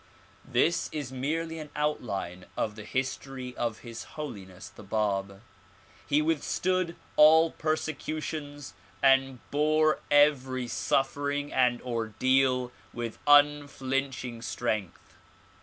This 0.49 0.89
is 0.91 1.11
merely 1.11 1.59
an 1.59 1.69
outline 1.75 2.45
of 2.57 2.73
the 2.75 2.85
history 2.85 3.55
of 3.55 3.81
His 3.81 4.05
Holiness 4.17 4.67
the 4.67 4.81
Bab. 4.81 5.43
He 6.07 6.23
withstood 6.23 6.95
all 7.17 7.51
persecutions 7.51 8.73
and 9.03 9.37
bore 9.51 9.99
every 10.09 10.67
suffering 10.67 11.53
and 11.53 11.83
ordeal 11.83 12.71
with 12.91 13.19
unflinching 13.27 14.41
strength. 14.41 15.17